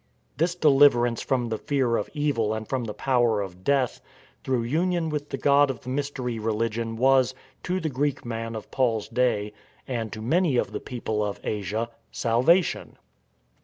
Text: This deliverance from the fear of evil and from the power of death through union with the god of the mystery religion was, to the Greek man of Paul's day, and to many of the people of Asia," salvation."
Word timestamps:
This 0.37 0.55
deliverance 0.55 1.21
from 1.21 1.49
the 1.49 1.59
fear 1.59 1.95
of 1.95 2.09
evil 2.15 2.55
and 2.55 2.67
from 2.67 2.85
the 2.85 2.93
power 2.95 3.39
of 3.39 3.63
death 3.63 4.01
through 4.43 4.63
union 4.63 5.09
with 5.09 5.29
the 5.29 5.37
god 5.37 5.69
of 5.69 5.81
the 5.81 5.89
mystery 5.89 6.39
religion 6.39 6.95
was, 6.95 7.35
to 7.61 7.79
the 7.79 7.87
Greek 7.87 8.25
man 8.25 8.55
of 8.55 8.71
Paul's 8.71 9.07
day, 9.07 9.53
and 9.87 10.11
to 10.11 10.19
many 10.19 10.57
of 10.57 10.71
the 10.71 10.79
people 10.79 11.23
of 11.23 11.39
Asia," 11.43 11.87
salvation." 12.23 12.97